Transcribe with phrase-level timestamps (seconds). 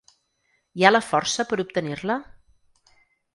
[0.79, 2.17] Hi ha la força per obtenir-la?